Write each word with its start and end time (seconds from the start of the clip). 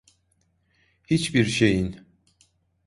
Hiçbir 1.07 1.45
şeyin… 1.45 1.97